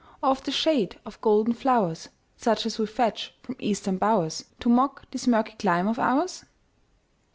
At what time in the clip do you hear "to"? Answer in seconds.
4.61-4.67